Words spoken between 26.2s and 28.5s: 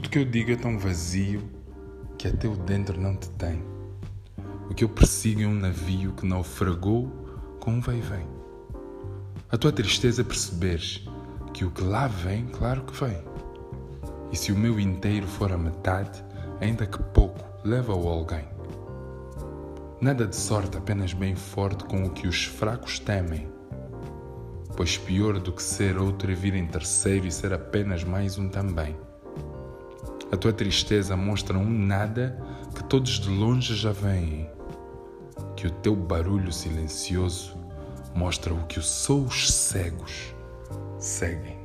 é vir em terceiro e ser apenas mais um